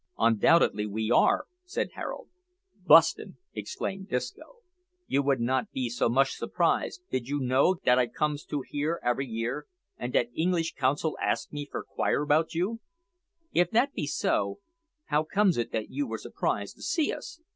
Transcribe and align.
"Undoubtedly 0.17 0.87
we 0.87 1.11
are," 1.11 1.45
said 1.63 1.89
Harold. 1.93 2.27
"Bu'stin'!" 2.87 3.37
exclaimed 3.53 4.09
Disco. 4.09 4.55
"You 5.05 5.21
would 5.21 5.37
be 5.37 5.43
not 5.45 5.67
so 5.89 6.09
mush 6.09 6.33
surprised, 6.35 7.03
did 7.11 7.27
you 7.27 7.39
know 7.39 7.75
dat 7.75 7.99
I 7.99 8.07
comes 8.07 8.43
to 8.45 8.63
here 8.67 8.99
every 9.03 9.27
year, 9.27 9.67
an' 9.99 10.09
dat 10.09 10.29
Engleesh 10.35 10.73
consul 10.75 11.15
ask 11.21 11.53
me 11.53 11.67
for 11.69 11.83
'quire 11.83 12.23
about 12.23 12.55
you." 12.55 12.79
"If 13.53 13.69
that 13.69 13.93
be 13.93 14.07
so, 14.07 14.57
how 15.05 15.21
comes 15.23 15.55
it 15.57 15.71
that 15.71 15.91
you 15.91 16.07
were 16.07 16.17
surprised 16.17 16.77
to 16.77 16.81
see 16.81 17.13
us?" 17.13 17.39